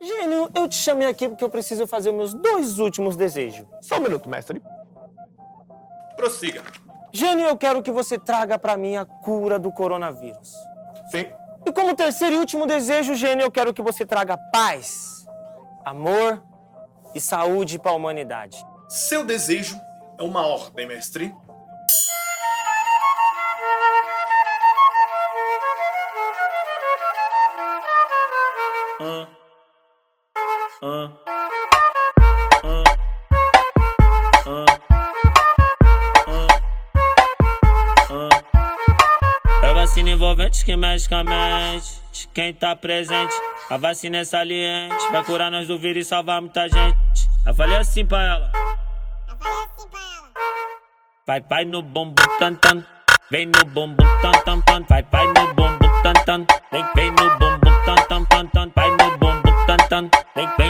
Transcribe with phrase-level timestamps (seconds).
[0.00, 3.66] Gênio, eu te chamei aqui porque eu preciso fazer meus dois últimos desejos.
[3.80, 4.62] Só um minuto, mestre.
[6.16, 6.62] Prossiga.
[7.12, 10.52] Gênio, eu quero que você traga para mim a cura do coronavírus.
[11.10, 11.26] Sim.
[11.66, 15.26] E como terceiro e último desejo, Gênio, eu quero que você traga paz,
[15.84, 16.42] amor
[17.14, 18.64] e saúde para a humanidade.
[18.88, 19.80] Seu desejo
[20.16, 21.34] é uma ordem, mestre.
[40.48, 43.34] Envolvente que mexe com a mente de quem tá presente.
[43.70, 47.28] A vacina é saliente, vai curar nós do vírus e salvar muita gente.
[47.46, 48.52] Eu falei assim pra ela.
[51.26, 52.84] Vai, vai no bumbum tan tan.
[53.30, 54.84] Vem no bumbum tan tan tan.
[54.88, 56.46] Vai, vai no bumbum tan tan.
[56.72, 58.72] Vem, vem no bumbum tan tan tan tan.
[58.74, 60.10] Vai no bumbum tan tan.
[60.34, 60.67] Vem, vem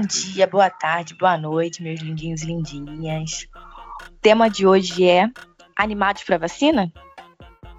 [0.00, 3.46] Bom dia, boa tarde, boa noite, meus lindinhos e lindinhas.
[4.08, 5.28] O tema de hoje é
[5.76, 6.90] animados para vacina?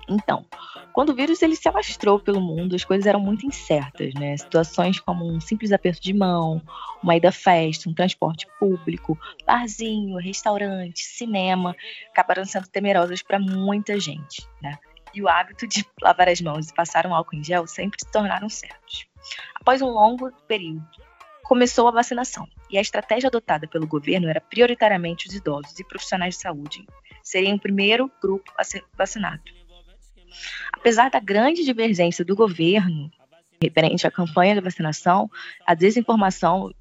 [0.08, 0.46] Então,
[0.94, 4.38] quando o vírus ele se alastrou pelo mundo, as coisas eram muito incertas, né?
[4.38, 6.62] Situações como um simples aperto de mão,
[7.02, 11.76] uma ida à festa, um transporte público, barzinho, restaurante, cinema,
[12.12, 14.78] acabaram sendo temerosas para muita gente, né?
[15.12, 18.12] E o hábito de lavar as mãos e passar um álcool em gel sempre se
[18.12, 19.08] tornaram certos.
[19.60, 20.86] Após um longo período,
[21.52, 26.36] começou a vacinação, e a estratégia adotada pelo governo era prioritariamente os idosos e profissionais
[26.36, 26.88] de saúde
[27.22, 29.44] seriam o primeiro grupo a ser vacinado.
[30.72, 33.12] Apesar da grande divergência do governo
[33.62, 35.30] referente à campanha de vacinação,
[35.68, 36.74] a desinformação,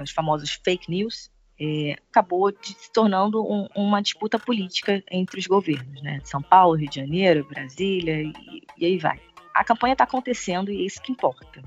[0.00, 1.28] as famosas fake news,
[1.60, 6.20] é, acabou de, se tornando um, uma disputa política entre os governos, né?
[6.22, 8.32] São Paulo, Rio de Janeiro, Brasília e,
[8.78, 9.18] e aí vai.
[9.52, 11.60] A campanha está acontecendo e é isso que importa.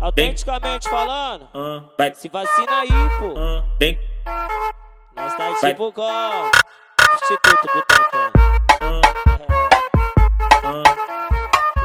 [0.00, 1.48] Autenticamente falando,
[1.96, 2.12] vai.
[2.12, 2.88] se vacina aí,
[3.20, 3.34] pô.
[5.14, 6.50] Nós tá tipo com
[7.14, 8.32] Instituto Butantan.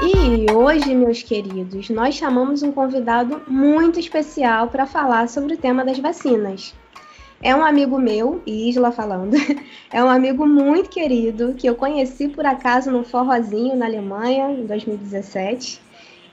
[0.01, 5.85] E hoje, meus queridos, nós chamamos um convidado muito especial para falar sobre o tema
[5.85, 6.73] das vacinas.
[7.39, 9.35] É um amigo meu, Isla falando,
[9.93, 14.65] é um amigo muito querido que eu conheci por acaso no Forrozinho na Alemanha em
[14.65, 15.84] 2017.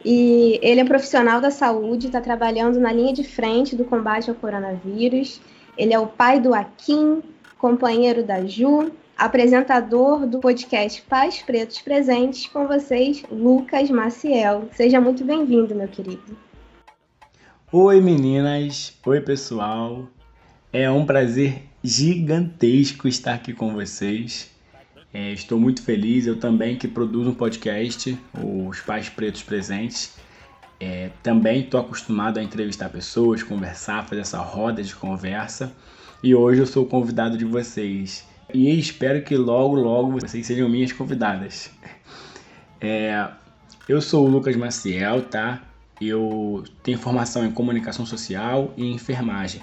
[0.05, 4.37] E ele é profissional da saúde, está trabalhando na linha de frente do combate ao
[4.37, 5.41] coronavírus.
[5.77, 7.23] Ele é o pai do Akin,
[7.59, 14.69] companheiro da Ju, apresentador do podcast Pais Pretos Presentes, com vocês, Lucas Maciel.
[14.73, 16.37] Seja muito bem-vindo, meu querido.
[17.71, 20.09] Oi meninas, oi pessoal.
[20.73, 24.52] É um prazer gigantesco estar aqui com vocês.
[25.15, 30.17] É, estou muito feliz, eu também que produzo um podcast, os Pais Pretos Presentes.
[30.81, 35.73] É, também estou acostumado a entrevistar pessoas, conversar, fazer essa roda de conversa.
[36.23, 38.27] E hoje eu sou o convidado de vocês.
[38.55, 41.71] E espero que logo, logo vocês sejam minhas convidadas.
[42.81, 43.29] É,
[43.89, 45.63] eu sou o Lucas Maciel, tá?
[46.01, 49.63] Eu tenho formação em comunicação social e enfermagem.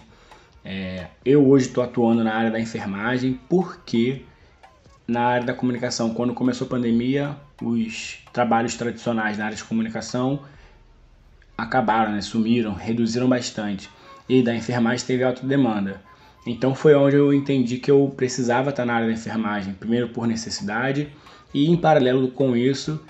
[0.63, 4.21] É, eu hoje estou atuando na área da enfermagem porque
[5.09, 10.41] na área da comunicação, quando começou a pandemia, os trabalhos tradicionais na área de comunicação
[11.57, 12.21] acabaram, né?
[12.21, 13.89] sumiram, reduziram bastante.
[14.27, 16.01] E da enfermagem teve alta demanda.
[16.45, 20.27] Então foi onde eu entendi que eu precisava estar na área da enfermagem, primeiro por
[20.27, 21.09] necessidade
[21.53, 23.03] e em paralelo com isso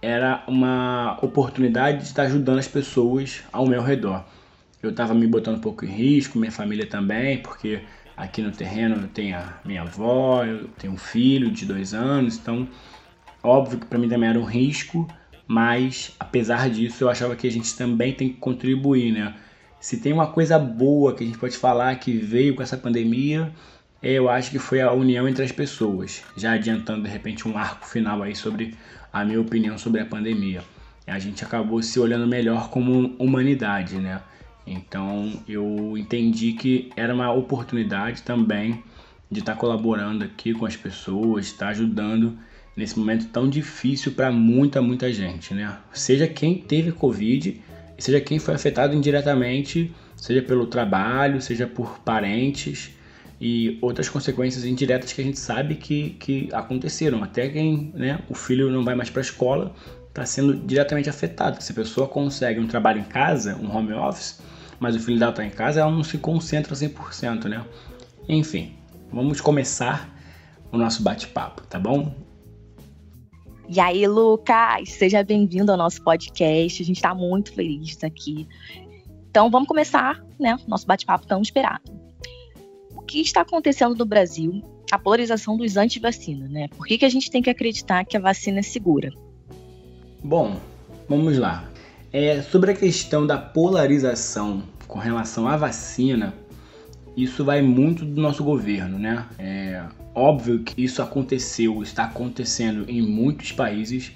[0.00, 4.24] era uma oportunidade de estar ajudando as pessoas ao meu redor.
[4.82, 7.82] Eu estava me botando um pouco em risco, minha família também, porque
[8.22, 12.38] aqui no terreno eu tenho a minha avó, eu tenho um filho de dois anos,
[12.38, 12.68] então
[13.42, 15.08] óbvio que para mim também era um risco,
[15.46, 19.34] mas apesar disso eu achava que a gente também tem que contribuir, né?
[19.80, 23.52] Se tem uma coisa boa que a gente pode falar que veio com essa pandemia,
[24.00, 26.22] eu acho que foi a união entre as pessoas.
[26.36, 28.74] Já adiantando de repente um arco final aí sobre
[29.12, 30.62] a minha opinião sobre a pandemia.
[31.04, 34.20] A gente acabou se olhando melhor como humanidade, né?
[34.66, 38.82] Então eu entendi que era uma oportunidade também
[39.30, 42.36] de estar colaborando aqui com as pessoas, estar ajudando
[42.76, 45.76] nesse momento tão difícil para muita, muita gente, né?
[45.92, 47.60] Seja quem teve Covid,
[47.98, 52.90] seja quem foi afetado indiretamente, seja pelo trabalho, seja por parentes
[53.40, 57.24] e outras consequências indiretas que a gente sabe que, que aconteceram.
[57.24, 59.74] Até quem, né, o filho não vai mais para a escola,
[60.12, 61.62] está sendo diretamente afetado.
[61.62, 64.40] Se a pessoa consegue um trabalho em casa, um home office,
[64.78, 67.64] mas o filho dela está em casa, ela não se concentra 100%, né?
[68.28, 68.76] Enfim,
[69.10, 70.14] vamos começar
[70.70, 72.14] o nosso bate-papo, tá bom?
[73.68, 76.82] E aí, Lucas, seja bem-vindo ao nosso podcast.
[76.82, 78.46] A gente está muito feliz de estar aqui.
[79.30, 81.90] Então, vamos começar, né, nosso bate-papo tão esperado.
[82.94, 84.62] O que está acontecendo no Brasil?
[84.90, 86.68] A polarização dos anti-vacina, né?
[86.68, 89.10] Por que, que a gente tem que acreditar que a vacina é segura?
[90.24, 90.56] Bom,
[91.08, 91.68] vamos lá.
[92.12, 96.32] É, sobre a questão da polarização com relação à vacina,
[97.16, 99.26] isso vai muito do nosso governo, né?
[99.36, 99.82] É
[100.14, 104.12] óbvio que isso aconteceu, está acontecendo em muitos países,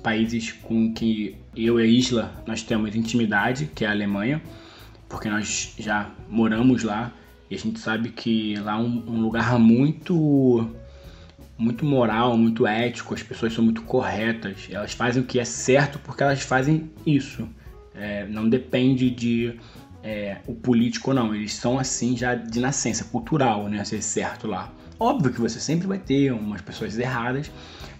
[0.00, 4.40] países com que eu e a Isla nós temos intimidade, que é a Alemanha,
[5.08, 7.12] porque nós já moramos lá
[7.50, 10.70] e a gente sabe que lá é um, um lugar muito
[11.58, 15.98] muito moral, muito ético, as pessoas são muito corretas, elas fazem o que é certo
[15.98, 17.48] porque elas fazem isso.
[17.94, 19.58] É, não depende de
[20.02, 21.34] é, o político não.
[21.34, 23.84] Eles são assim já de nascença, cultural, né?
[23.84, 24.72] Ser certo lá.
[25.00, 27.50] Óbvio que você sempre vai ter umas pessoas erradas,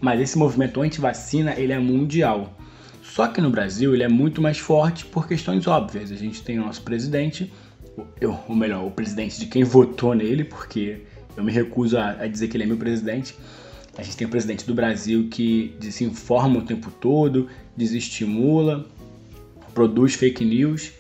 [0.01, 2.57] mas esse movimento anti-vacina ele é mundial.
[3.03, 6.13] Só que no Brasil ele é muito mais forte por questões óbvias.
[6.13, 7.53] A gente tem o nosso presidente,
[8.49, 11.03] ou melhor, o presidente de quem votou nele, porque
[11.39, 13.35] eu me recuso a, a dizer que ele é meu presidente.
[13.97, 18.85] A gente tem o presidente do Brasil que desinforma o tempo todo, desestimula,
[19.73, 20.93] produz fake news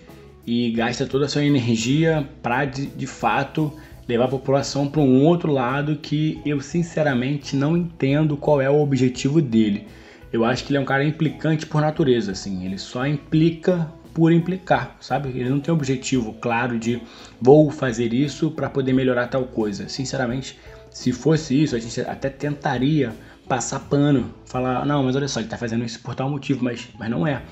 [0.47, 3.73] e gasta toda a sua energia para de, de fato
[4.09, 8.81] levar a população para um outro lado que eu sinceramente não entendo qual é o
[8.81, 9.87] objetivo dele.
[10.33, 14.33] Eu acho que ele é um cara implicante por natureza, assim, ele só implica por
[14.33, 15.29] implicar, sabe?
[15.29, 17.01] Ele não tem objetivo claro de
[17.41, 19.89] vou fazer isso para poder melhorar tal coisa.
[19.89, 20.59] Sinceramente,
[20.91, 23.15] se fosse isso, a gente até tentaria
[23.47, 26.89] passar pano, falar, não, mas olha só, ele está fazendo isso por tal motivo, mas,
[26.99, 27.43] mas não é.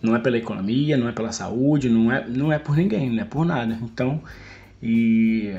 [0.00, 3.20] Não é pela economia, não é pela saúde, não é, não é por ninguém, não
[3.20, 3.78] é por nada.
[3.82, 4.22] Então,
[4.82, 5.54] e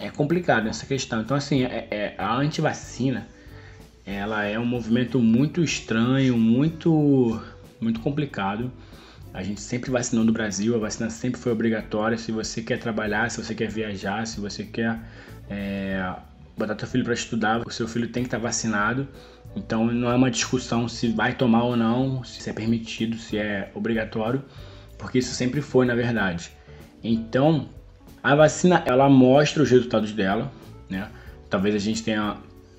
[0.00, 1.20] é complicado essa questão.
[1.20, 3.28] Então, assim, é, é, a antivacina,
[4.04, 7.40] ela é um movimento muito estranho, muito,
[7.80, 8.68] muito complicado.
[9.34, 12.18] A gente sempre vacinou no Brasil, a vacina sempre foi obrigatória.
[12.18, 14.98] Se você quer trabalhar, se você quer viajar, se você quer
[15.48, 16.14] é,
[16.56, 19.08] botar seu filho para estudar, o seu filho tem que estar vacinado.
[19.56, 23.70] Então não é uma discussão se vai tomar ou não, se é permitido, se é
[23.74, 24.42] obrigatório,
[24.98, 26.52] porque isso sempre foi na verdade.
[27.02, 27.68] Então
[28.22, 30.52] a vacina ela mostra os resultados dela,
[30.88, 31.08] né?
[31.50, 32.36] Talvez a gente tenha,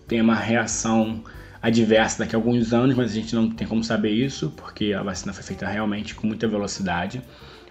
[0.07, 1.23] tenha uma reação
[1.63, 5.01] adversa daqui a alguns anos, mas a gente não tem como saber isso, porque a
[5.01, 7.21] vacina foi feita realmente com muita velocidade.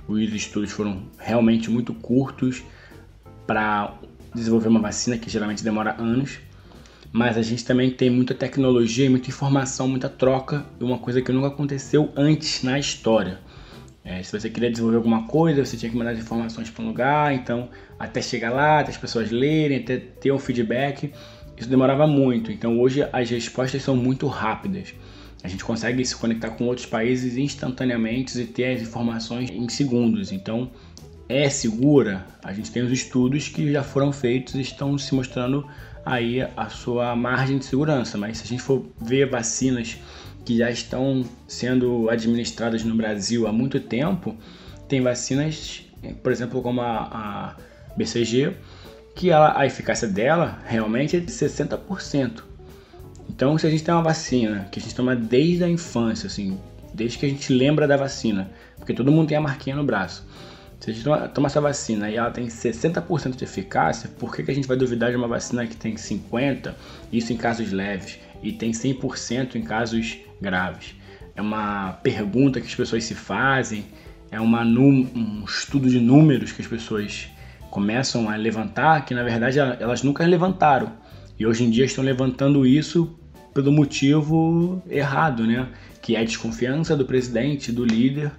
[0.08, 2.64] Os estudos foram realmente muito curtos
[3.46, 3.94] para
[4.34, 6.40] desenvolver uma vacina que geralmente demora anos
[7.12, 11.48] mas a gente também tem muita tecnologia, muita informação, muita troca, uma coisa que nunca
[11.48, 13.38] aconteceu antes na história.
[14.02, 16.88] É, se você queria desenvolver alguma coisa, você tinha que mandar as informações para um
[16.88, 17.68] lugar, então
[17.98, 21.12] até chegar lá, até as pessoas lerem, até ter um feedback,
[21.56, 22.50] isso demorava muito.
[22.50, 24.94] Então hoje as respostas são muito rápidas.
[25.42, 30.30] A gente consegue se conectar com outros países instantaneamente e ter as informações em segundos.
[30.30, 30.70] Então
[31.28, 32.26] é segura.
[32.42, 35.66] A gente tem os estudos que já foram feitos e estão se mostrando
[36.04, 38.16] aí a sua margem de segurança.
[38.16, 39.98] Mas se a gente for ver vacinas
[40.44, 44.36] que já estão sendo administradas no Brasil há muito tempo,
[44.88, 45.84] tem vacinas,
[46.22, 47.56] por exemplo, como a, a
[47.96, 48.54] BCG,
[49.14, 52.42] que ela, a eficácia dela realmente é de 60%.
[53.28, 56.58] Então, se a gente tem uma vacina que a gente toma desde a infância, assim,
[56.92, 60.26] desde que a gente lembra da vacina, porque todo mundo tem a marquinha no braço.
[60.80, 64.42] Se a gente toma, toma essa vacina e ela tem 60% de eficácia, por que,
[64.42, 66.74] que a gente vai duvidar de uma vacina que tem 50%,
[67.12, 70.94] isso em casos leves, e tem 100% em casos graves?
[71.34, 73.84] É uma pergunta que as pessoas se fazem,
[74.30, 77.28] é uma, um estudo de números que as pessoas
[77.72, 80.92] começam a levantar, que na verdade elas nunca levantaram.
[81.38, 83.18] E hoje em dia estão levantando isso
[83.54, 85.66] pelo motivo errado, né?
[86.02, 88.30] Que é a desconfiança do presidente, do líder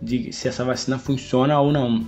[0.00, 2.06] de se essa vacina funciona ou não.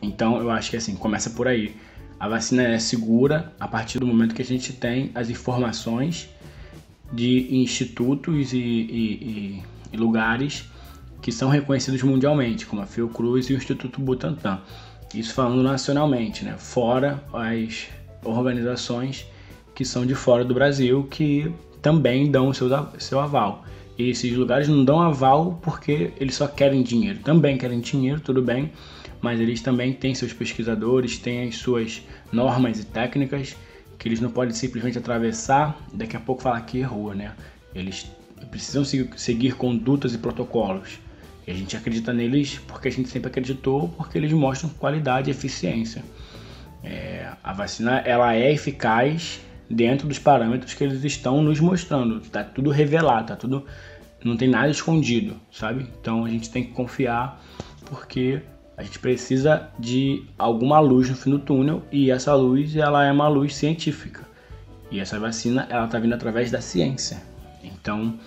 [0.00, 1.74] Então eu acho que assim, começa por aí.
[2.18, 6.28] A vacina é segura a partir do momento que a gente tem as informações
[7.12, 9.62] de institutos e, e,
[9.92, 10.64] e lugares
[11.20, 14.60] que são reconhecidos mundialmente, como a Fiocruz e o Instituto Butantan.
[15.14, 16.54] Isso falando nacionalmente, né?
[16.58, 17.88] fora as
[18.24, 19.26] organizações
[19.74, 23.64] que são de fora do Brasil que também dão o seu, seu aval.
[23.98, 27.18] E esses lugares não dão aval porque eles só querem dinheiro.
[27.18, 28.72] Também querem dinheiro, tudo bem,
[29.20, 32.02] mas eles também têm seus pesquisadores, têm as suas
[32.32, 33.56] normas e técnicas
[33.98, 37.32] que eles não podem simplesmente atravessar e daqui a pouco falar que errou, né?
[37.74, 38.10] Eles
[38.50, 40.98] precisam seguir condutas e protocolos.
[41.46, 45.32] E a gente acredita neles porque a gente sempre acreditou, porque eles mostram qualidade e
[45.32, 46.04] eficiência.
[46.82, 52.20] É, a vacina ela é eficaz dentro dos parâmetros que eles estão nos mostrando.
[52.20, 53.64] Tá tudo revelado, tá tudo
[54.24, 55.88] não tem nada escondido, sabe?
[56.00, 57.42] Então a gente tem que confiar
[57.86, 58.40] porque
[58.76, 63.12] a gente precisa de alguma luz no fim do túnel e essa luz ela é
[63.12, 64.22] uma luz científica.
[64.90, 67.22] E essa vacina ela tá vindo através da ciência.
[67.62, 68.18] Então,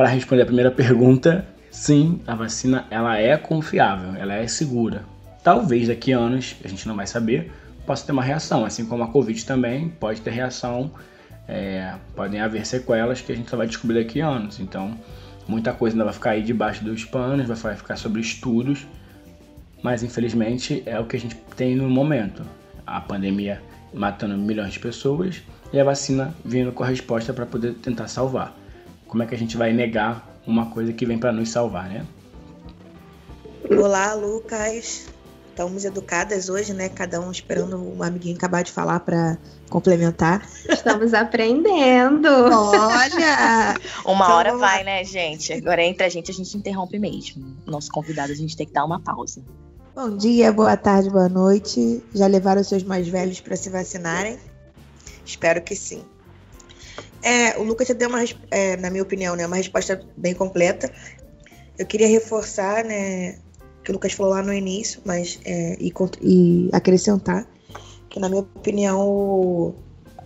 [0.00, 5.04] para responder a primeira pergunta, sim, a vacina ela é confiável, ela é segura.
[5.44, 7.52] Talvez daqui a anos, a gente não vai saber,
[7.84, 10.90] possa ter uma reação, assim como a Covid também pode ter reação,
[11.46, 14.58] é, podem haver sequelas que a gente só vai descobrir daqui a anos.
[14.58, 14.98] Então,
[15.46, 18.86] muita coisa ainda vai ficar aí debaixo dos panos, vai ficar sobre estudos,
[19.82, 22.42] mas infelizmente é o que a gente tem no momento.
[22.86, 23.60] A pandemia
[23.92, 28.58] matando milhões de pessoas e a vacina vindo com a resposta para poder tentar salvar.
[29.10, 32.06] Como é que a gente vai negar uma coisa que vem para nos salvar, né?
[33.68, 35.08] Olá, Lucas.
[35.48, 36.88] Estamos educadas hoje, né?
[36.88, 39.36] Cada um esperando um amiguinho acabar de falar para
[39.68, 40.48] complementar.
[40.68, 42.28] Estamos aprendendo.
[42.28, 43.74] Olha!
[44.06, 45.52] Uma então, hora vai, né, gente?
[45.54, 47.56] Agora entre a gente, a gente interrompe mesmo.
[47.66, 49.42] Nosso convidado, a gente tem que dar uma pausa.
[49.92, 52.00] Bom dia, boa tarde, boa noite.
[52.14, 54.38] Já levaram seus mais velhos para se vacinarem?
[55.26, 56.04] Espero que sim.
[57.22, 60.90] É, o Lucas já deu uma, é, na minha opinião, né, uma resposta bem completa.
[61.78, 63.38] Eu queria reforçar, né,
[63.84, 67.46] que o Lucas falou lá no início, mas é, e, e, acrescentar
[68.08, 69.74] que, na minha opinião, o,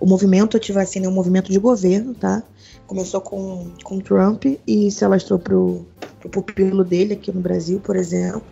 [0.00, 2.42] o movimento anti-vacina é um movimento de governo, tá?
[2.86, 5.86] Começou com, com Trump e se alastrou pro,
[6.20, 8.42] pro pupilo dele aqui no Brasil, por exemplo.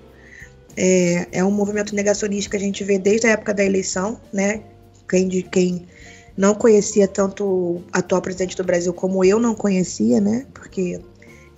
[0.76, 4.62] É, é um movimento negacionista que a gente vê desde a época da eleição, né?
[5.08, 5.86] Quem, de, quem
[6.36, 10.46] não conhecia tanto o atual presidente do Brasil como eu não conhecia, né?
[10.52, 11.00] Porque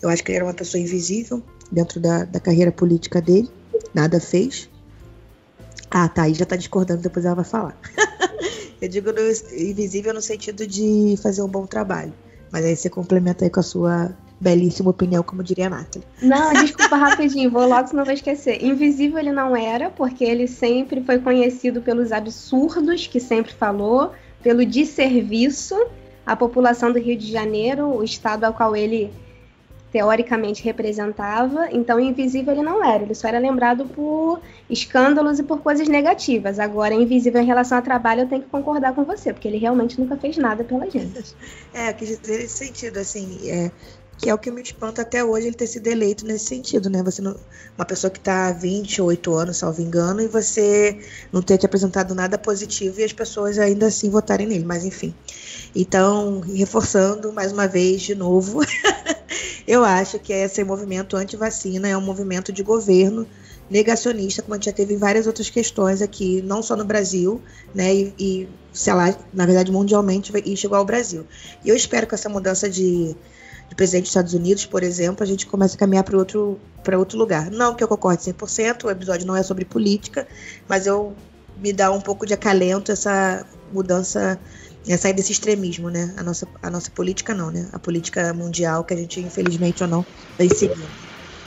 [0.02, 3.49] eu acho que ele era uma pessoa invisível dentro da, da carreira política dele.
[3.95, 4.69] Nada fez.
[5.90, 6.23] Ah, tá.
[6.23, 7.78] Aí já tá discordando, depois ela vai falar.
[8.83, 9.21] eu digo no,
[9.57, 12.12] invisível no sentido de fazer um bom trabalho.
[12.50, 16.07] Mas aí você complementa aí com a sua belíssima opinião, como diria a Nathalie.
[16.21, 18.62] Não, desculpa rapidinho, vou logo senão vou esquecer.
[18.62, 24.12] Invisível ele não era, porque ele sempre foi conhecido pelos absurdos que sempre falou,
[24.44, 25.74] pelo desserviço
[26.24, 29.10] à população do Rio de Janeiro, o estado ao qual ele
[29.90, 31.68] teoricamente representava.
[31.70, 36.58] Então, invisível ele não era, ele só era lembrado por escândalos e por coisas negativas.
[36.58, 39.98] Agora, invisível em relação ao trabalho, eu tenho que concordar com você, porque ele realmente
[39.98, 41.34] nunca fez nada pela gente.
[41.72, 43.70] É, eu quis dizer nesse sentido, assim, é,
[44.18, 47.02] que é o que me espanta até hoje ele ter sido eleito nesse sentido, né?
[47.02, 47.37] Você não,
[47.76, 50.99] uma pessoa que está há 28 anos, salvo engano, e você
[51.33, 55.14] não ter te apresentado nada positivo e as pessoas ainda assim votarem nele, mas enfim.
[55.75, 58.61] Então, reforçando mais uma vez, de novo,
[59.66, 63.26] eu acho que esse movimento anti-vacina é um movimento de governo
[63.68, 67.40] negacionista, como a gente já teve em várias outras questões aqui, não só no Brasil,
[67.75, 71.26] né, e, e sei lá, na verdade mundialmente, e chegou ao Brasil.
[71.64, 73.16] E eu espero que essa mudança de
[73.68, 76.59] do presidente dos Estados Unidos, por exemplo, a gente começa a caminhar para outro,
[76.97, 77.50] outro lugar.
[77.50, 80.26] Não que eu concorde 100%, o episódio não é sobre política,
[80.68, 81.14] mas eu
[81.56, 84.38] me dá um pouco de acalento essa mudança,
[84.87, 86.14] essa sair desse extremismo, né?
[86.16, 87.68] A nossa, a nossa política não, né?
[87.73, 90.06] A política mundial que a gente, infelizmente ou não,
[90.38, 90.88] vem seguindo.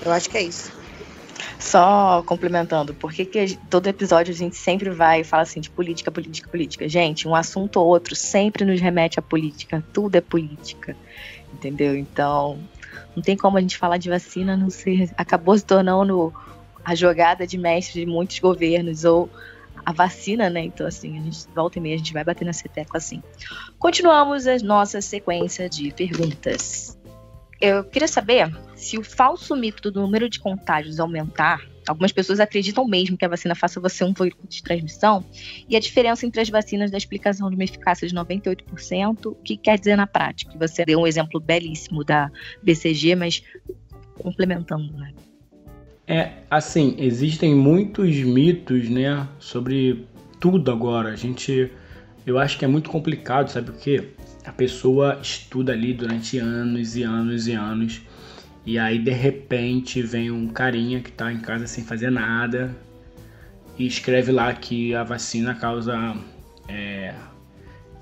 [0.04, 0.72] Eu acho que é isso.
[1.60, 5.70] Só complementando, por que, que todo episódio a gente sempre vai e fala assim de
[5.70, 6.88] política, política, política?
[6.88, 9.84] Gente, um assunto ou outro sempre nos remete à política.
[9.92, 10.96] Tudo é política
[11.58, 11.96] entendeu?
[11.96, 12.58] Então,
[13.16, 15.10] não tem como a gente falar de vacina não ser.
[15.18, 16.34] Acabou se tornando
[16.86, 19.30] a jogada de mestre de muitos governos, ou
[19.86, 20.62] a vacina, né?
[20.62, 23.22] Então, assim, a gente volta e meia, a gente vai bater nessa tecla assim.
[23.80, 26.98] Continuamos a nossa sequência de perguntas.
[27.60, 32.86] Eu queria saber se o falso mito do número de contágios aumentar Algumas pessoas acreditam
[32.86, 35.24] mesmo que a vacina faça você um veículo de transmissão,
[35.70, 39.56] e a diferença entre as vacinas da explicação de uma eficácia de 98%, o que
[39.56, 40.52] quer dizer na prática?
[40.60, 42.30] Você deu um exemplo belíssimo da
[42.62, 43.42] BCG, mas
[44.16, 45.14] complementando, né?
[46.06, 50.08] É, assim, existem muitos mitos, né, sobre
[50.40, 51.10] tudo agora.
[51.10, 51.72] A gente,
[52.26, 54.10] eu acho que é muito complicado, sabe por quê?
[54.46, 58.02] A pessoa estuda ali durante anos e anos e anos
[58.68, 62.76] e aí de repente vem um carinha que tá em casa sem fazer nada
[63.80, 66.14] e escreve lá que a vacina causa
[66.68, 67.14] é,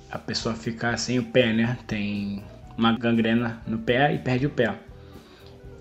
[0.09, 1.77] a pessoa ficar sem o pé, né?
[1.85, 2.43] Tem
[2.75, 4.73] uma gangrena no pé e perde o pé.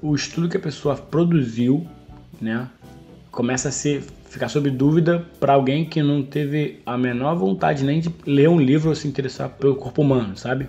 [0.02, 1.88] O estudo que a pessoa produziu,
[2.38, 2.68] né,
[3.30, 8.00] começa a ser ficar sob dúvida para alguém que não teve a menor vontade nem
[8.00, 10.68] de ler um livro ou se interessar pelo corpo humano, sabe?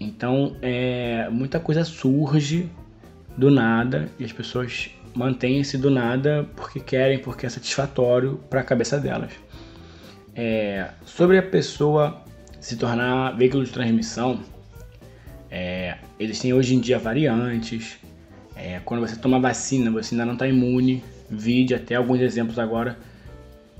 [0.00, 2.70] Então, é, muita coisa surge
[3.36, 8.60] do nada e as pessoas mantêm esse do nada porque querem, porque é satisfatório para
[8.60, 9.32] a cabeça delas.
[10.34, 12.22] É, sobre a pessoa
[12.60, 14.40] se tornar veículo de transmissão,
[15.50, 17.98] é, eles têm hoje em dia variantes.
[18.56, 21.02] É, quando você toma vacina, você ainda não está imune.
[21.28, 22.98] Vide até alguns exemplos agora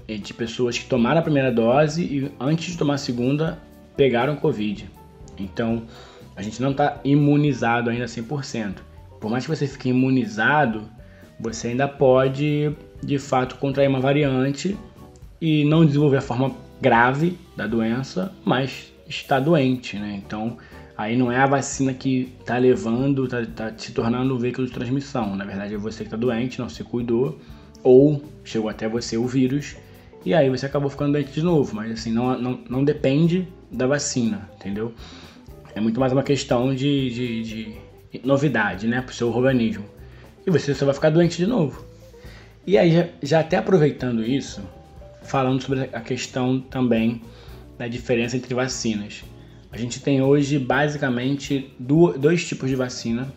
[0.09, 3.59] é, de pessoas que tomaram a primeira dose e antes de tomar a segunda
[3.97, 4.91] pegaram Covid.
[5.39, 5.85] Então,
[6.35, 8.92] a gente não está imunizado ainda 100%.
[9.23, 10.83] Por mais que você fique imunizado,
[11.39, 14.77] você ainda pode, de fato, contrair uma variante
[15.41, 20.21] e não desenvolver a forma grave da doença, mas está doente, né?
[20.27, 20.59] Então,
[20.99, 24.73] aí não é a vacina que está levando, está tá se tornando um veículo de
[24.73, 25.37] transmissão.
[25.37, 27.39] Na verdade, é você que está doente, não se cuidou,
[27.85, 29.77] ou chegou até você o vírus,
[30.27, 31.77] e aí você acabou ficando doente de novo.
[31.77, 34.93] Mas assim, não, não, não depende da vacina, entendeu?
[35.77, 37.82] É muito mais uma questão de, de, de
[38.25, 39.85] novidade, né, para o seu organismo.
[40.47, 41.85] E você só vai ficar doente de novo.
[42.67, 44.63] E aí, já, até aproveitando isso,
[45.23, 47.23] falando sobre a questão também
[47.79, 49.25] da diferença entre vacinas.
[49.71, 53.33] A gente tem hoje basicamente dois tipos de vacina.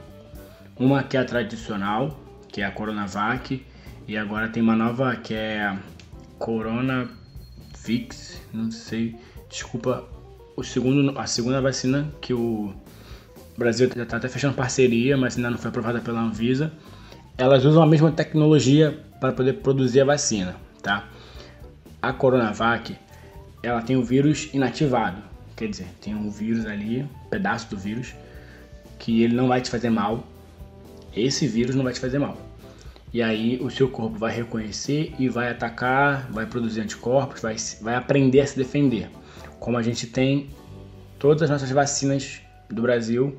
[0.77, 3.65] Uma que é a tradicional, que é a Coronavac,
[4.07, 5.75] e agora tem uma nova que é
[6.37, 7.09] Coronavix,
[8.53, 9.15] não sei,
[9.49, 10.03] desculpa,
[10.55, 12.33] o segundo, a segunda vacina que
[13.55, 16.73] o Brasil já está até fechando parceria, mas ainda não foi aprovada pela Anvisa.
[17.37, 21.07] Elas usam a mesma tecnologia para poder produzir a vacina, tá?
[22.01, 22.95] A Coronavac,
[23.63, 25.21] ela tem o vírus inativado,
[25.55, 28.13] quer dizer, tem um vírus ali, um pedaço do vírus,
[28.99, 30.27] que ele não vai te fazer mal.
[31.15, 32.37] Esse vírus não vai te fazer mal.
[33.13, 37.95] E aí o seu corpo vai reconhecer e vai atacar, vai produzir anticorpos, vai, vai
[37.95, 39.09] aprender a se defender.
[39.59, 40.49] Como a gente tem
[41.17, 43.35] todas as nossas vacinas do Brasil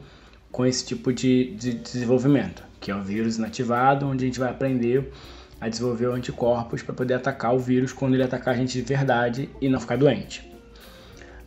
[0.51, 4.51] com esse tipo de, de desenvolvimento, que é o vírus inativado, onde a gente vai
[4.51, 5.13] aprender
[5.61, 9.51] a desenvolver anticorpos para poder atacar o vírus quando ele atacar a gente de verdade
[9.61, 10.51] e não ficar doente.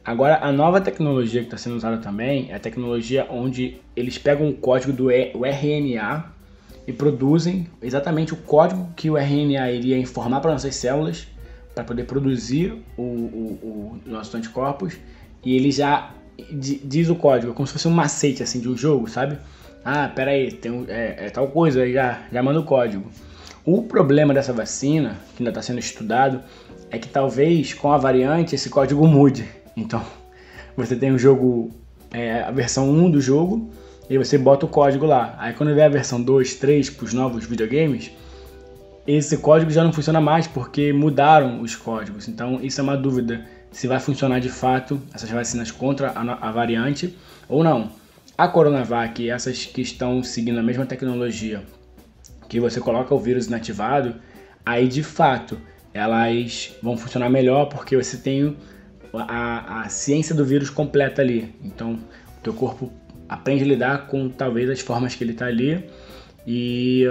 [0.03, 4.50] Agora, a nova tecnologia que está sendo usada também é a tecnologia onde eles pegam
[4.50, 6.31] o código do RNA
[6.88, 11.27] e produzem exatamente o código que o RNA iria informar para nossas células
[11.75, 14.98] para poder produzir o, o, o nossos anticorpos
[15.44, 16.11] e ele já
[16.52, 19.38] diz o código, como se fosse um macete assim de um jogo, sabe?
[19.84, 23.10] Ah, pera aí, tem um, é, é tal coisa, aí já, já manda o código.
[23.66, 26.42] O problema dessa vacina, que ainda está sendo estudado,
[26.92, 29.48] é que talvez com a variante esse código mude.
[29.75, 30.04] Então,
[30.75, 31.72] você tem o um jogo,
[32.12, 33.70] é, a versão 1 do jogo,
[34.10, 35.36] e você bota o código lá.
[35.38, 38.12] Aí quando vier a versão 2, 3 para os novos videogames,
[39.06, 42.28] esse código já não funciona mais porque mudaram os códigos.
[42.28, 46.51] Então, isso é uma dúvida se vai funcionar de fato essas vacinas contra a, a
[46.51, 47.16] variante
[47.48, 47.92] ou não.
[48.38, 51.64] A Coronavac, essas que estão seguindo a mesma tecnologia,
[52.48, 54.16] que você coloca o vírus inativado,
[54.66, 55.60] aí de fato
[55.94, 58.55] elas vão funcionar melhor porque você tem
[59.14, 61.53] a, a ciência do vírus completa ali.
[61.64, 62.92] Então, o teu corpo
[63.27, 65.84] aprende a lidar com talvez as formas que ele está ali
[66.48, 67.05] e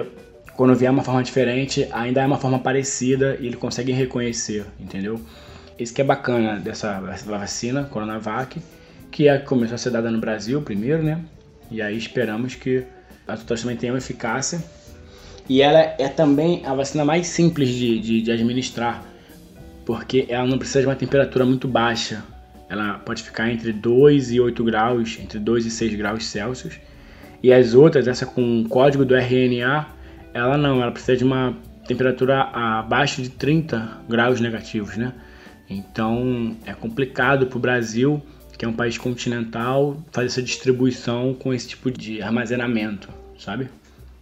[0.56, 5.20] quando vier uma forma diferente, ainda é uma forma parecida e ele consegue reconhecer, entendeu?
[5.78, 8.60] Isso que é bacana dessa vacina, Coronavac,
[9.10, 11.20] que é começou a ser dada no Brasil primeiro, né?
[11.70, 12.84] E aí esperamos que
[13.26, 14.62] as outras também tenham eficácia.
[15.48, 19.02] E ela é também a vacina mais simples de, de, de administrar,
[19.86, 22.22] porque ela não precisa de uma temperatura muito baixa.
[22.68, 26.78] Ela pode ficar entre 2 e 8 graus, entre 2 e 6 graus Celsius.
[27.42, 29.86] E as outras, essa com código do RNA,
[30.34, 35.12] ela não, ela precisa de uma temperatura abaixo de 30 graus negativos, né?
[35.68, 38.22] Então é complicado para o Brasil,
[38.56, 43.68] que é um país continental, fazer essa distribuição com esse tipo de armazenamento, sabe?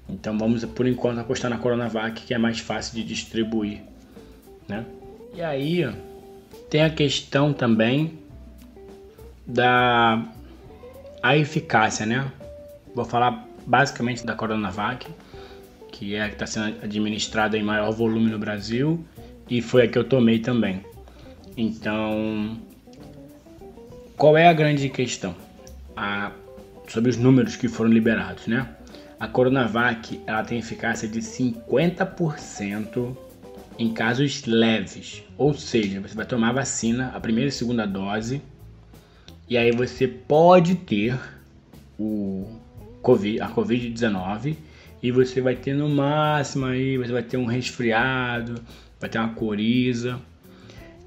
[0.09, 3.80] Então vamos por enquanto apostar na Coronavac, que é mais fácil de distribuir,
[4.68, 4.85] né?
[5.35, 5.88] E aí
[6.70, 8.18] tem a questão também
[9.46, 10.22] da
[11.22, 12.30] a eficácia, né?
[12.94, 15.06] Vou falar basicamente da Coronavac,
[15.90, 19.04] que é a que está sendo administrada em maior volume no Brasil
[19.48, 20.85] e foi a que eu tomei também.
[21.57, 22.59] Então,
[24.16, 25.35] qual é a grande questão?
[25.97, 26.33] A,
[26.88, 28.69] sobre os números que foram liberados, né?
[29.19, 33.16] A Coronavac ela tem eficácia de 50%
[33.79, 38.42] em casos leves, ou seja, você vai tomar a vacina, a primeira e segunda dose,
[39.49, 41.19] e aí você pode ter
[41.99, 42.47] o
[43.03, 44.57] COVID, a Covid-19
[45.03, 48.61] e você vai ter no máximo aí, você vai ter um resfriado,
[48.99, 50.19] vai ter uma coriza,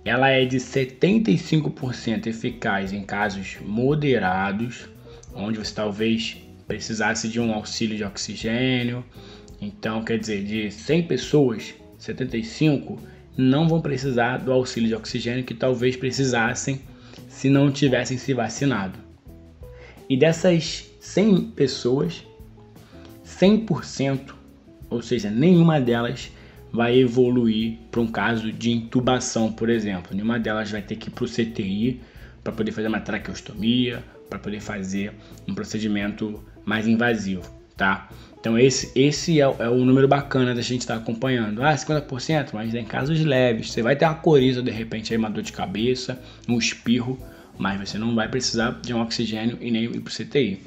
[0.03, 4.87] ela é de 75% eficaz em casos moderados,
[5.33, 9.03] onde você talvez precisasse de um auxílio de oxigênio.
[9.61, 12.99] Então, quer dizer, de 100 pessoas, 75
[13.37, 16.81] não vão precisar do auxílio de oxigênio que talvez precisassem
[17.27, 18.99] se não tivessem se vacinado.
[20.09, 22.25] E dessas 100 pessoas,
[23.25, 24.33] 100%,
[24.89, 26.31] ou seja, nenhuma delas
[26.71, 30.13] vai evoluir para um caso de intubação, por exemplo.
[30.13, 32.01] Nenhuma delas vai ter que ir para o CTI
[32.43, 35.13] para poder fazer uma traqueostomia, para poder fazer
[35.47, 37.43] um procedimento mais invasivo,
[37.75, 38.09] tá?
[38.39, 41.61] Então esse, esse é, é, o número bacana da gente estar tá acompanhando.
[41.63, 43.71] Ah, 50%, mas em casos leves.
[43.71, 47.19] Você vai ter uma coriza de repente, aí, uma dor de cabeça, um espirro,
[47.57, 50.61] mas você não vai precisar de um oxigênio e nem ir pro CTI.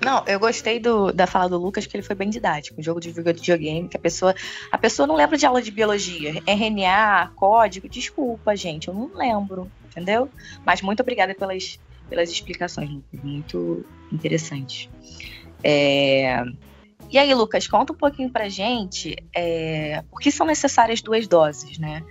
[0.00, 2.80] Não, eu gostei do, da fala do Lucas, que ele foi bem didático.
[2.80, 4.34] Um jogo de videogame, que a pessoa.
[4.70, 6.40] A pessoa não lembra de aula de biologia.
[6.46, 10.30] RNA, código, desculpa, gente, eu não lembro, entendeu?
[10.64, 13.20] Mas muito obrigada pelas, pelas explicações, Lucas.
[13.22, 14.88] Muito interessante.
[15.64, 16.44] É...
[17.10, 20.04] E aí, Lucas, conta um pouquinho pra gente é...
[20.10, 22.04] por que são necessárias duas doses, né?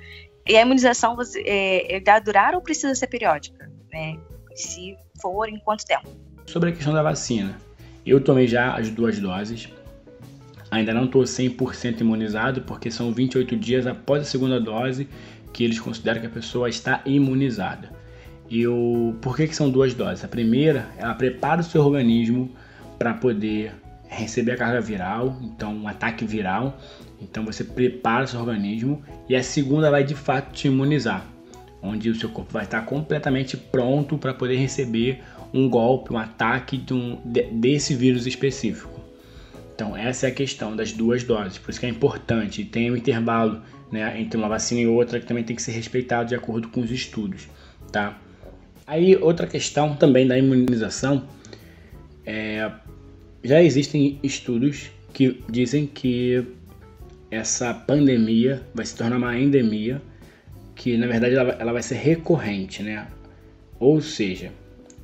[0.46, 3.70] E a imunização você, é, é durar ou precisa ser periódica?
[3.92, 4.18] Né?
[4.56, 6.08] Se for, em quanto tempo?
[6.46, 7.60] Sobre a questão da vacina,
[8.10, 9.70] eu tomei já as duas doses.
[10.70, 15.08] Ainda não estou 100% imunizado, porque são 28 dias após a segunda dose
[15.54, 17.90] que eles consideram que a pessoa está imunizada.
[18.50, 19.16] E o...
[19.22, 20.24] por que, que são duas doses?
[20.24, 22.52] A primeira, ela prepara o seu organismo
[22.98, 23.74] para poder
[24.08, 26.80] receber a carga viral, então um ataque viral.
[27.22, 31.26] Então você prepara o seu organismo e a segunda vai de fato te imunizar,
[31.82, 35.22] onde o seu corpo vai estar completamente pronto para poder receber
[35.58, 39.00] um golpe, um ataque de um, de, desse vírus específico.
[39.74, 42.64] Então essa é a questão das duas doses, por isso que é importante.
[42.66, 46.30] Tem um intervalo né, entre uma vacina e outra que também tem que ser respeitado
[46.30, 47.48] de acordo com os estudos,
[47.92, 48.20] tá?
[48.86, 51.28] Aí outra questão também da imunização
[52.26, 52.72] é
[53.44, 56.44] já existem estudos que dizem que
[57.30, 60.02] essa pandemia vai se tornar uma endemia,
[60.76, 63.08] que na verdade ela, ela vai ser recorrente, né?
[63.80, 64.52] Ou seja,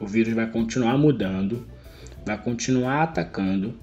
[0.04, 1.66] o vírus vai continuar mudando,
[2.26, 3.74] vai continuar atacando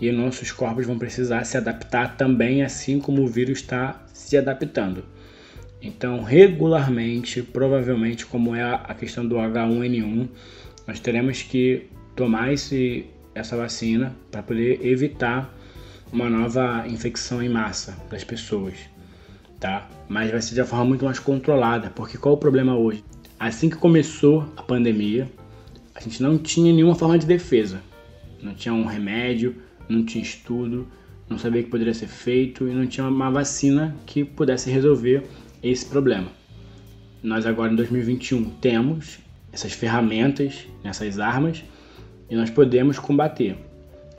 [0.00, 5.04] e nossos corpos vão precisar se adaptar também, assim como o vírus está se adaptando.
[5.82, 10.28] Então, regularmente, provavelmente, como é a questão do H1N1,
[10.86, 15.54] nós teremos que tomar esse essa vacina para poder evitar
[16.12, 18.74] uma nova infecção em massa das pessoas,
[19.60, 19.88] tá?
[20.08, 23.04] Mas vai ser de uma forma muito mais controlada, porque qual o problema hoje?
[23.40, 25.26] Assim que começou a pandemia,
[25.94, 27.80] a gente não tinha nenhuma forma de defesa,
[28.42, 29.56] não tinha um remédio,
[29.88, 30.86] não tinha estudo,
[31.26, 35.22] não sabia o que poderia ser feito e não tinha uma vacina que pudesse resolver
[35.62, 36.28] esse problema.
[37.22, 41.64] Nós agora em 2021 temos essas ferramentas, essas armas
[42.28, 43.56] e nós podemos combater.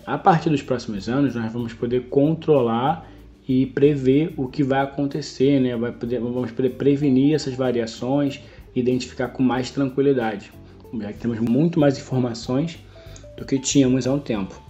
[0.03, 3.07] A partir dos próximos anos, nós vamos poder controlar
[3.47, 5.75] e prever o que vai acontecer, né?
[5.75, 8.41] Vai poder, vamos poder prevenir essas variações,
[8.75, 10.51] identificar com mais tranquilidade,
[10.99, 12.79] já que temos muito mais informações
[13.37, 14.61] do que tínhamos há um tempo.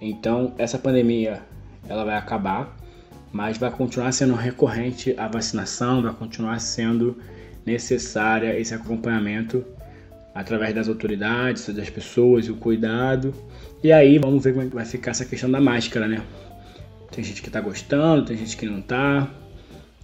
[0.00, 1.42] Então, essa pandemia
[1.88, 2.76] ela vai acabar,
[3.32, 7.16] mas vai continuar sendo recorrente a vacinação, vai continuar sendo
[7.64, 9.64] necessária esse acompanhamento
[10.34, 13.34] através das autoridades, das pessoas e o cuidado.
[13.82, 16.22] E aí vamos ver como é vai ficar essa questão da máscara, né?
[17.10, 19.28] Tem gente que tá gostando, tem gente que não tá.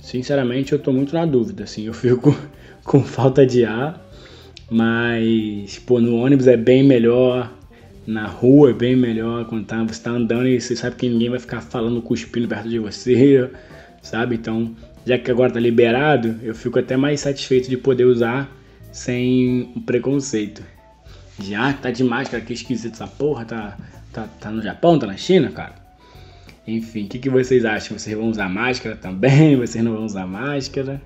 [0.04, 2.36] Sinceramente, eu tô muito na dúvida, assim, eu fico
[2.84, 3.98] com falta de ar,
[4.70, 7.50] mas pô, no ônibus é bem melhor,
[8.06, 11.30] na rua é bem melhor, quando tá, você tá andando e você sabe que ninguém
[11.30, 13.48] vai ficar falando, cuspindo perto de você,
[14.02, 14.34] sabe?
[14.34, 18.54] Então, já que agora tá liberado, eu fico até mais satisfeito de poder usar
[18.92, 20.62] sem preconceito.
[21.40, 23.78] Já tá de máscara, que esquisito essa porra, tá,
[24.12, 25.83] tá, tá no Japão, tá na China, cara.
[26.66, 27.98] Enfim, o que, que vocês acham?
[27.98, 29.57] Vocês vão usar máscara também?
[29.61, 31.00] Vocês não vão usar máscara?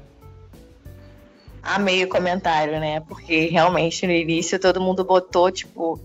[1.63, 3.01] Amei o comentário, né?
[3.01, 6.01] Porque realmente no início todo mundo botou, tipo,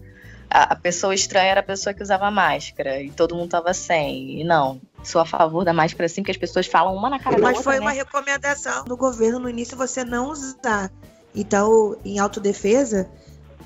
[0.49, 4.41] a, pessoa estranha era a pessoa que usava máscara e todo mundo tava sem.
[4.41, 7.37] E não, sou a favor da máscara sim, que as pessoas falam uma na cara
[7.37, 7.57] Mas da outra.
[7.57, 7.79] Mas foi né?
[7.79, 10.91] uma recomendação do governo no início você não usar.
[11.35, 13.09] Então, em autodefesa,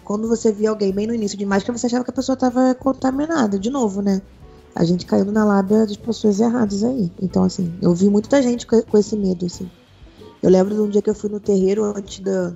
[0.04, 2.74] quando você via alguém bem no início de máscara, você achava que a pessoa estava
[2.76, 4.22] contaminada, de novo, né?
[4.78, 7.12] A gente caindo na lábia das pessoas erradas aí.
[7.20, 9.68] Então, assim, eu vi muita gente com esse medo, assim.
[10.42, 12.56] Eu lembro de um dia que eu fui no terreiro antes do,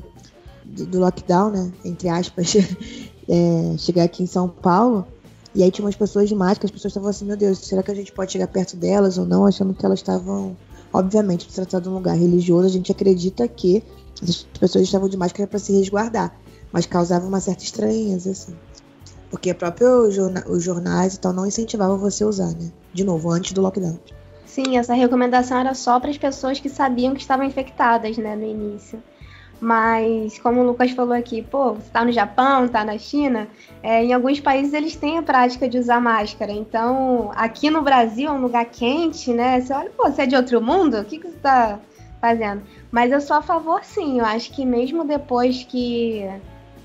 [0.64, 1.72] do lockdown, né?
[1.84, 2.54] Entre aspas,
[3.28, 5.08] é, chegar aqui em São Paulo.
[5.56, 7.90] E aí tinha umas pessoas de máscara, as pessoas estavam assim, meu Deus, será que
[7.90, 9.48] a gente pode chegar perto delas ou não?
[9.48, 10.56] Achando que elas estavam,
[10.94, 13.84] obviamente, se tratando de um lugar religioso, a gente acredita que
[14.22, 16.34] as pessoas estavam de máscara para se resguardar,
[16.72, 18.54] mas causava uma certa estranheza, assim.
[19.32, 22.70] Porque próprio jorna os jornais então não incentivavam você a usar, né?
[22.94, 23.98] De novo, antes do lockdown.
[24.46, 28.44] Sim, essa recomendação era só para as pessoas que sabiam que estavam infectadas, né, no
[28.44, 29.02] início.
[29.62, 33.48] Mas, como o Lucas falou aqui, pô, você tá no Japão, tá na China,
[33.84, 36.52] é, em alguns países eles têm a prática de usar máscara.
[36.52, 39.62] Então, aqui no Brasil, é um lugar quente, né?
[39.62, 41.00] Você olha, pô, você é de outro mundo?
[41.00, 41.80] O que, que você tá
[42.20, 42.64] fazendo?
[42.92, 44.20] Mas eu sou a favor, sim.
[44.20, 46.28] Eu acho que mesmo depois que,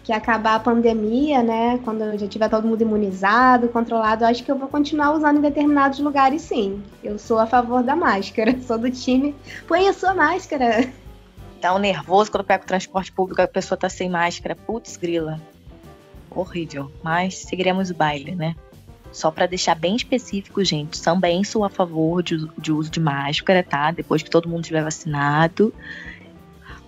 [0.07, 1.81] que acabar a pandemia, né?
[1.85, 5.99] Quando já tiver todo mundo imunizado, controlado, acho que eu vou continuar usando em determinados
[5.99, 6.81] lugares, sim.
[7.03, 8.57] Eu sou a favor da máscara.
[8.63, 9.35] Sou do time.
[9.67, 10.89] Põe a sua máscara
[11.67, 14.55] dá um nervoso quando pega o transporte público, a pessoa tá sem máscara.
[14.55, 15.41] Putz, grila.
[16.31, 16.93] Horrível.
[17.03, 18.55] Mas seguiremos o baile, né?
[19.11, 23.65] Só para deixar bem específico, gente, também sou a favor de, de uso de máscara,
[23.65, 23.91] tá?
[23.91, 25.73] Depois que todo mundo estiver vacinado.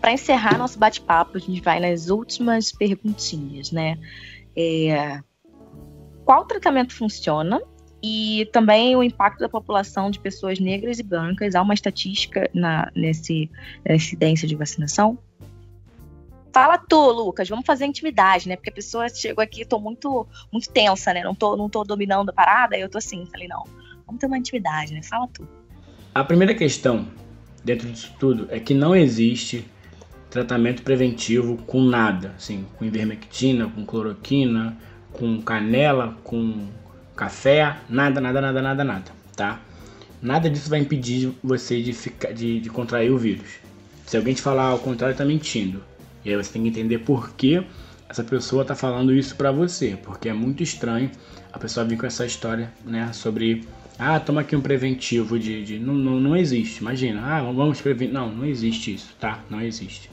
[0.01, 3.99] Para encerrar nosso bate-papo, a gente vai nas últimas perguntinhas, né?
[4.57, 5.21] É,
[6.25, 7.61] qual tratamento funciona
[8.03, 11.55] e também o impacto da população de pessoas negras e brancas.
[11.55, 13.51] Há uma estatística na, nesse,
[13.85, 15.19] nessa incidência de vacinação?
[16.53, 18.57] Fala tu, Lucas, vamos fazer intimidade, né?
[18.57, 21.23] Porque a pessoa chegou aqui, tô muito, muito tensa, né?
[21.23, 23.65] Não tô, não tô dominando a parada, eu tô assim, falei, não,
[24.07, 25.03] vamos ter uma intimidade, né?
[25.03, 25.47] Fala tu.
[26.15, 27.07] A primeira questão
[27.65, 29.65] dentro disso tudo é que não existe
[30.31, 34.77] tratamento preventivo com nada, assim, com ivermectina, com cloroquina,
[35.13, 36.69] com canela, com
[37.17, 39.61] café, nada, nada, nada, nada, nada, tá?
[40.21, 43.49] Nada disso vai impedir você de, ficar, de, de contrair o vírus.
[44.05, 45.83] Se alguém te falar ao contrário, tá mentindo.
[46.25, 47.63] E aí você tem que entender por que
[48.09, 51.11] essa pessoa tá falando isso para você, porque é muito estranho
[51.53, 53.67] a pessoa vir com essa história, né, sobre
[53.99, 56.81] ah, toma aqui um preventivo de, de não, não, não existe.
[56.81, 59.43] Imagina, ah, vamos prevenir, não, não existe isso, tá?
[59.51, 60.09] Não existe.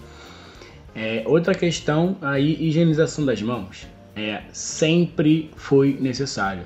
[0.95, 6.63] É, outra questão aí, higienização das mãos, é sempre foi necessário.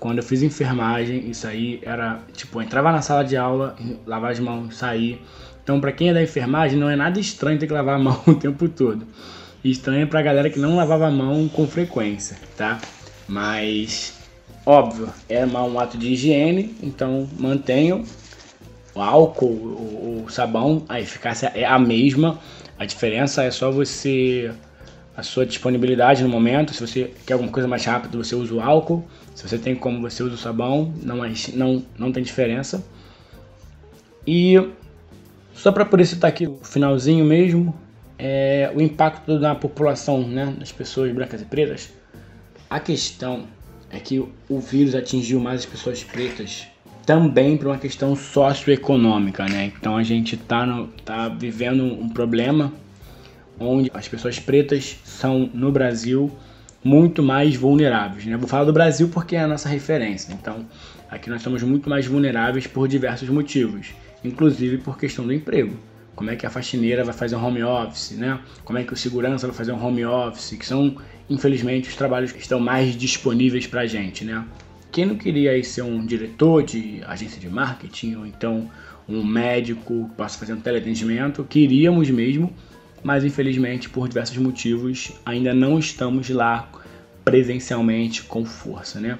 [0.00, 4.40] Quando eu fiz enfermagem, isso aí era tipo, entrava na sala de aula, lavar as
[4.40, 5.22] mãos, sair.
[5.62, 8.20] Então, para quem é da enfermagem, não é nada estranho ter que lavar a mão
[8.26, 9.06] o tempo todo.
[9.62, 12.80] Estranho para a galera que não lavava a mão com frequência, tá?
[13.28, 14.18] Mas,
[14.66, 18.04] óbvio, é um ato de higiene, então mantenho
[18.94, 22.38] o álcool, o, o sabão, a eficácia é a mesma.
[22.78, 24.52] A diferença é só você
[25.16, 26.72] a sua disponibilidade no momento.
[26.72, 29.06] Se você quer alguma coisa mais rápida, você usa o álcool.
[29.34, 30.92] Se você tem como, você usa o sabão.
[31.02, 32.84] Não, é, não, não tem diferença.
[34.26, 34.56] E
[35.54, 37.74] só para poder citar aqui o finalzinho mesmo,
[38.18, 41.92] é, o impacto na população, né, das pessoas brancas e pretas.
[42.68, 43.46] A questão
[43.90, 46.66] é que o vírus atingiu mais as pessoas pretas
[47.04, 49.72] também por uma questão socioeconômica, né?
[49.76, 52.72] Então a gente tá, no, tá vivendo um problema
[53.58, 56.30] onde as pessoas pretas são, no Brasil,
[56.82, 58.24] muito mais vulneráveis.
[58.24, 58.36] Né?
[58.36, 60.32] Vou falar do Brasil porque é a nossa referência.
[60.32, 60.66] Então,
[61.10, 63.88] aqui nós somos muito mais vulneráveis por diversos motivos,
[64.24, 65.76] inclusive por questão do emprego.
[66.16, 68.40] Como é que a faxineira vai fazer um home office, né?
[68.64, 70.96] Como é que o segurança vai fazer um home office, que são,
[71.28, 74.44] infelizmente, os trabalhos que estão mais disponíveis para gente, né?
[74.92, 78.70] Quem não queria aí ser um diretor de agência de marketing ou então
[79.08, 82.54] um médico, possa fazer um teleatendimento, queríamos mesmo,
[83.02, 86.70] mas infelizmente por diversos motivos ainda não estamos lá
[87.24, 89.18] presencialmente com força, né?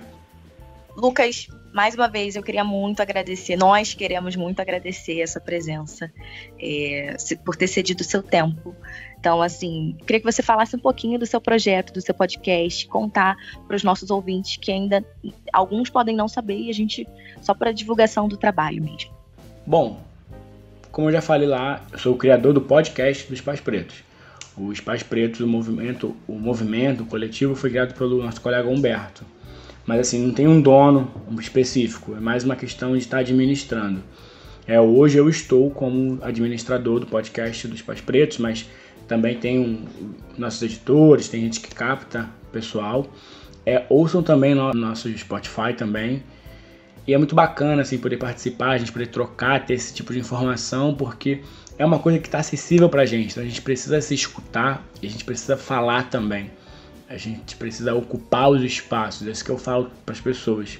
[0.96, 6.12] Lucas, mais uma vez eu queria muito agradecer, nós queremos muito agradecer essa presença,
[6.60, 8.74] é, por ter cedido seu tempo.
[9.20, 13.36] Então, assim, queria que você falasse um pouquinho do seu projeto, do seu podcast, contar
[13.68, 15.04] para os nossos ouvintes que ainda
[15.52, 17.06] alguns podem não saber e a gente
[17.42, 19.10] só para divulgação do trabalho mesmo.
[19.66, 20.00] Bom,
[20.90, 23.96] como eu já falei lá, eu sou o criador do podcast dos Pais Pretos.
[24.56, 29.22] Os Pais Pretos, o movimento, o movimento o coletivo foi criado pelo nosso colega Humberto.
[29.84, 34.02] Mas assim, não tem um dono específico, é mais uma questão de estar administrando.
[34.66, 38.66] É, hoje eu estou como administrador do podcast dos Pais Pretos, mas
[39.10, 39.84] também tem um,
[40.38, 43.08] nossos editores, tem gente que capta pessoal.
[43.66, 46.22] É, ouçam também no nosso Spotify também.
[47.08, 50.20] E é muito bacana assim poder participar, a gente poder trocar, ter esse tipo de
[50.20, 51.42] informação, porque
[51.76, 53.32] é uma coisa que está acessível para a gente.
[53.32, 56.48] Então a gente precisa se escutar e a gente precisa falar também.
[57.08, 59.26] A gente precisa ocupar os espaços.
[59.26, 60.78] É isso que eu falo para as pessoas.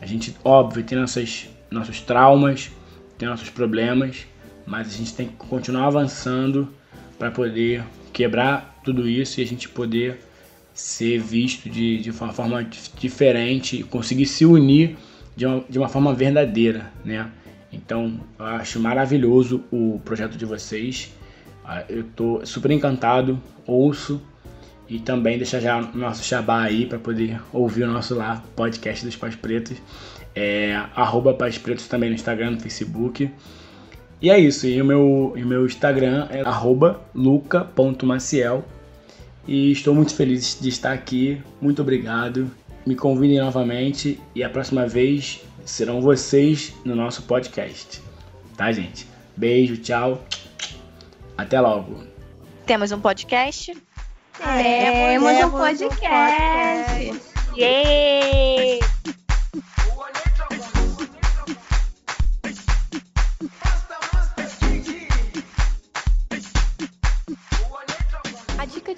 [0.00, 2.70] A gente, óbvio, tem nossas, nossos traumas,
[3.18, 4.24] tem nossos problemas,
[4.66, 6.79] mas a gente tem que continuar avançando
[7.20, 10.18] para poder quebrar tudo isso e a gente poder
[10.72, 12.66] ser visto de, de uma forma
[12.98, 14.96] diferente, conseguir se unir
[15.36, 17.30] de uma, de uma forma verdadeira, né?
[17.70, 21.12] Então, eu acho maravilhoso o projeto de vocês.
[21.62, 24.22] Ah, eu tô super encantado, ouço
[24.88, 29.04] e também deixa já o nosso xabá aí para poder ouvir o nosso lá podcast
[29.04, 29.76] dos Pais Pretos.
[30.34, 33.30] É, arroba Pais Pretos também no Instagram, no Facebook.
[34.20, 34.66] E é isso.
[34.66, 36.42] E o meu, e o meu Instagram é
[37.14, 38.64] luca.maciel.
[39.46, 41.40] E estou muito feliz de estar aqui.
[41.60, 42.50] Muito obrigado.
[42.86, 48.02] Me convidem novamente e a próxima vez serão vocês no nosso podcast.
[48.56, 49.06] Tá, gente?
[49.36, 50.22] Beijo, tchau.
[51.36, 52.04] Até logo.
[52.66, 53.76] Temos um podcast?
[54.38, 57.20] Temos um podcast.
[57.56, 58.80] Yay!
[58.80, 58.89] A dica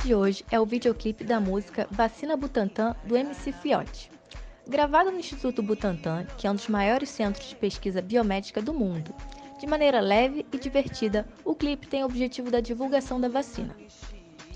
[0.04, 4.10] de hoje é o videoclipe da música Vacina Butantan do MC Fiote.
[4.66, 9.14] Gravado no Instituto Butantan, que é um dos maiores centros de pesquisa biomédica do mundo.
[9.60, 13.76] De maneira leve e divertida, o clipe tem o objetivo da divulgação da vacina.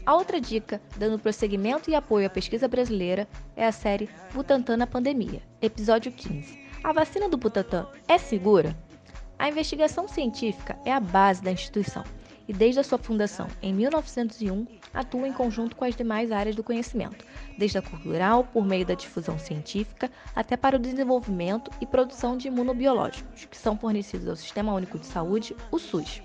[0.04, 4.86] A outra dica, dando prosseguimento e apoio à pesquisa brasileira, é a série Butantan na
[4.86, 6.58] Pandemia, episódio 15.
[6.82, 8.76] A vacina do Butantan é segura?
[9.38, 12.02] A investigação científica é a base da instituição
[12.48, 16.62] e, desde a sua fundação em 1901, atua em conjunto com as demais áreas do
[16.62, 17.24] conhecimento,
[17.58, 22.48] desde a cultural, por meio da difusão científica, até para o desenvolvimento e produção de
[22.48, 26.22] imunobiológicos, que são fornecidos ao Sistema Único de Saúde, o SUS.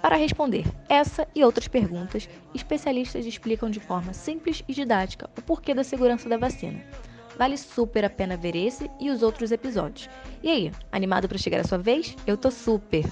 [0.00, 5.74] Para responder essa e outras perguntas, especialistas explicam de forma simples e didática o porquê
[5.74, 6.80] da segurança da vacina.
[7.36, 10.08] Vale super a pena ver esse e os outros episódios.
[10.42, 12.16] E aí, animado para chegar a sua vez?
[12.26, 13.04] Eu tô super!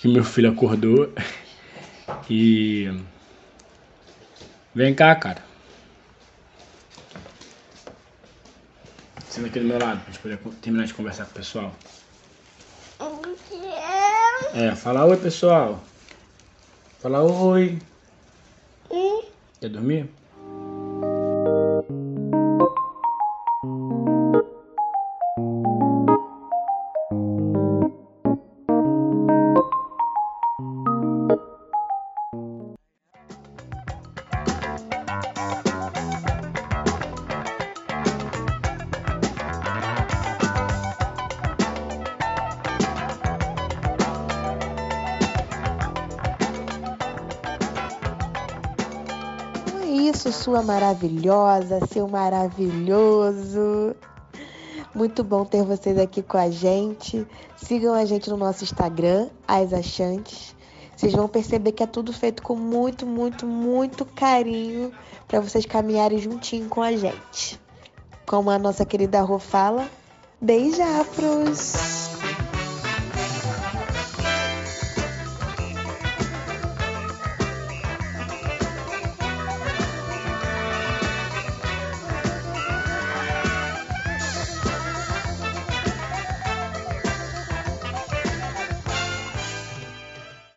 [0.00, 1.12] Que meu filho acordou
[2.28, 2.90] e.
[4.74, 5.44] Vem cá, cara.
[9.28, 11.74] Senta aqui do meu lado pra gente poder terminar de conversar com o pessoal.
[14.54, 15.84] É, fala oi, pessoal.
[17.00, 17.78] Fala oi.
[19.60, 20.08] Quer dormir?
[50.50, 53.94] Sua maravilhosa, seu maravilhoso.
[54.92, 57.24] Muito bom ter vocês aqui com a gente.
[57.56, 60.56] Sigam a gente no nosso Instagram, As Achantes.
[60.96, 64.90] Vocês vão perceber que é tudo feito com muito, muito, muito carinho
[65.28, 67.60] para vocês caminharem juntinho com a gente.
[68.26, 69.88] Como a nossa querida Rô fala,
[70.40, 72.09] beijafros!